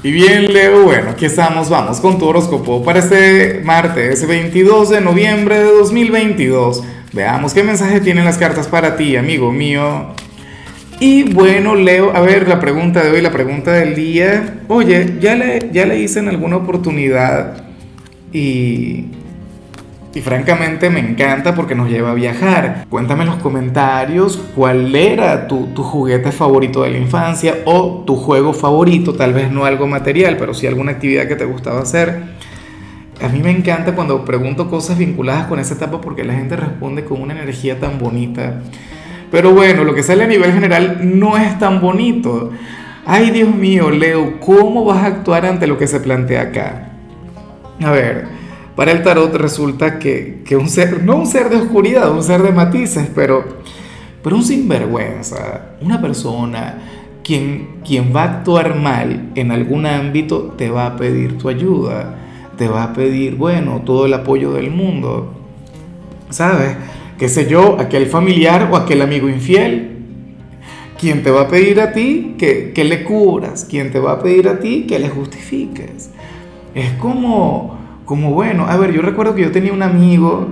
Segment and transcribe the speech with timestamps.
[0.00, 5.00] Y bien, Leo, bueno, aquí estamos, vamos con tu horóscopo para este martes 22 de
[5.00, 6.84] noviembre de 2022.
[7.12, 10.14] Veamos qué mensaje tienen las cartas para ti, amigo mío.
[11.00, 14.60] Y bueno, Leo, a ver, la pregunta de hoy, la pregunta del día.
[14.68, 17.64] Oye, ya le, ya le hice en alguna oportunidad
[18.32, 19.06] y
[20.14, 22.86] y francamente me encanta porque nos lleva a viajar.
[22.88, 28.16] Cuéntame en los comentarios cuál era tu, tu, juguete favorito de la infancia o tu
[28.16, 32.22] juego favorito, tal vez no algo material, pero sí alguna actividad que te gustaba hacer.
[33.20, 37.04] A mí me encanta cuando pregunto cosas vinculadas con esa etapa porque la gente responde
[37.04, 38.60] con una energía tan bonita.
[39.30, 42.52] Pero bueno, lo que sale a nivel general no es tan bonito.
[43.04, 46.90] Ay, Dios mío, Leo, ¿cómo vas a actuar ante lo que se plantea acá?
[47.82, 48.37] A ver,
[48.78, 52.52] para el tarot resulta que, un ser, no un ser de oscuridad, un ser de
[52.52, 53.44] matices, pero,
[54.22, 56.78] pero un sinvergüenza, una persona
[57.24, 62.14] quien, quien va a actuar mal en algún ámbito te va a pedir tu ayuda,
[62.56, 65.34] te va a pedir, bueno, todo el apoyo del mundo.
[66.30, 66.76] ¿Sabes?
[67.18, 67.80] ¿Qué sé yo?
[67.80, 69.96] Aquel familiar o aquel amigo infiel.
[70.96, 74.22] Quien te va a pedir a ti que, que le cubras, quien te va a
[74.22, 76.10] pedir a ti que le justifiques.
[76.76, 77.77] Es como
[78.08, 80.48] como bueno, a ver, yo recuerdo que yo tenía un amigo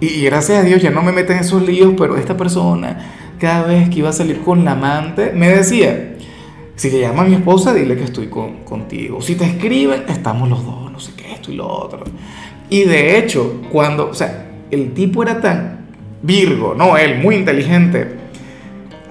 [0.00, 2.98] y, gracias a Dios ya no me meten en esos líos, pero esta persona
[3.38, 6.16] cada vez que iba a salir con la amante me decía,
[6.74, 9.22] si le llama mi esposa, dile que estoy con, contigo.
[9.22, 12.02] Si te escriben, estamos los dos, no sé qué, esto y lo otro.
[12.68, 15.86] Y de hecho, cuando, o sea, el tipo era tan
[16.22, 18.16] virgo, no él, muy inteligente.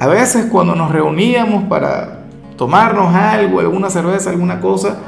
[0.01, 2.25] A veces cuando nos reuníamos para
[2.57, 4.99] tomarnos algo, alguna cerveza, alguna cosa,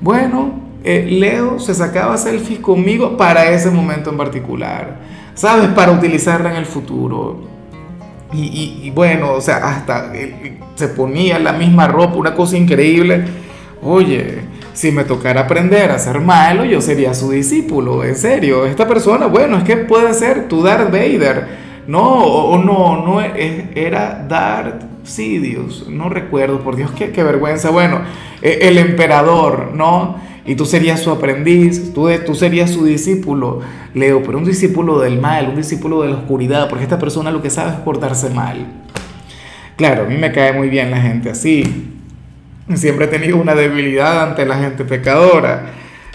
[0.00, 4.98] bueno, eh, Leo se sacaba selfies conmigo para ese momento en particular,
[5.34, 5.68] ¿sabes?
[5.68, 7.48] Para utilizarla en el futuro.
[8.32, 13.24] Y, bueno, o sea, hasta eh, se ponía la misma ropa, una cosa increíble.
[13.82, 14.38] Oye,
[14.72, 18.66] si me tocara aprender a ser malo, yo sería su discípulo, en serio.
[18.66, 21.70] Esta persona, bueno, es que puede ser tu Darth Vader.
[21.88, 27.70] No, o, no, no, era Darth Sidious, no recuerdo, por Dios, qué, qué vergüenza.
[27.70, 28.02] Bueno,
[28.40, 30.29] e, el emperador, ¿no?
[30.50, 33.60] Y tú serías su aprendiz, tú, tú serías su discípulo,
[33.94, 37.40] Leo, pero un discípulo del mal, un discípulo de la oscuridad, porque esta persona lo
[37.40, 38.66] que sabe es portarse mal.
[39.76, 41.92] Claro, a mí me cae muy bien la gente así.
[42.74, 45.66] Siempre he tenido una debilidad ante la gente pecadora.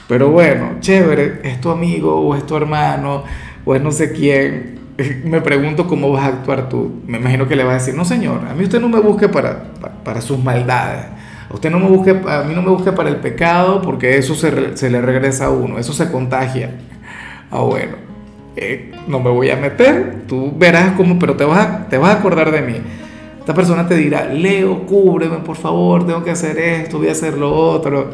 [0.10, 3.24] Pero bueno, chévere, es tu amigo o es tu hermano
[3.64, 4.80] o es no sé quién.
[5.24, 7.02] Me pregunto cómo vas a actuar tú.
[7.08, 9.30] Me imagino que le vas a decir, no señor, a mí usted no me busque
[9.30, 11.15] para, para, para sus maldades.
[11.50, 14.76] Usted no me busque, a mí no me busque para el pecado porque eso se,
[14.76, 16.72] se le regresa a uno, eso se contagia.
[17.52, 17.94] Ah, bueno,
[18.56, 22.16] eh, no me voy a meter, tú verás cómo, pero te vas, a, te vas
[22.16, 22.76] a acordar de mí.
[23.40, 27.38] Esta persona te dirá, Leo, cúbreme, por favor, tengo que hacer esto, voy a hacer
[27.38, 28.10] lo otro.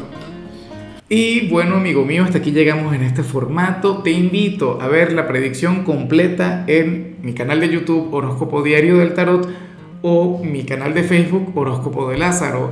[1.08, 3.98] Y bueno, amigo mío, hasta aquí llegamos en este formato.
[3.98, 9.14] Te invito a ver la predicción completa en mi canal de YouTube Horóscopo Diario del
[9.14, 9.48] Tarot
[10.02, 12.72] o mi canal de Facebook Horóscopo de Lázaro.